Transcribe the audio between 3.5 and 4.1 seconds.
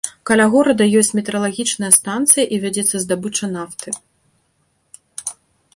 нафты.